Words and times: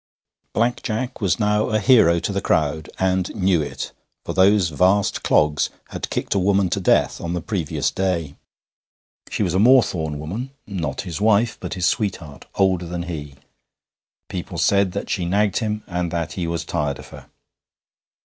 Black 0.53 0.81
Jack 0.81 1.21
was 1.21 1.39
now 1.39 1.69
a 1.69 1.77
hero 1.77 2.17
to 2.21 2.33
the 2.33 2.41
crowd, 2.41 2.89
and 2.97 3.35
knew 3.35 3.61
it, 3.61 3.91
for 4.25 4.33
those 4.33 4.69
vast 4.69 5.21
clogs 5.21 5.69
had 5.89 6.09
kicked 6.09 6.33
a 6.33 6.39
woman 6.39 6.71
to 6.71 6.79
death 6.79 7.21
on 7.21 7.33
the 7.33 7.39
previous 7.39 7.91
day. 7.91 8.35
She 9.29 9.43
was 9.43 9.53
a 9.53 9.59
Moorthorne 9.59 10.17
woman, 10.17 10.49
not 10.65 11.01
his 11.01 11.21
wife, 11.21 11.55
but 11.59 11.75
his 11.75 11.85
sweetheart, 11.85 12.47
older 12.55 12.87
than 12.87 13.03
he; 13.03 13.35
people 14.27 14.57
said 14.57 14.93
that 14.93 15.07
she 15.07 15.23
nagged 15.25 15.57
him, 15.59 15.83
and 15.85 16.09
that 16.09 16.31
he 16.33 16.47
was 16.47 16.65
tired 16.65 16.97
of 16.97 17.09
her. 17.09 17.27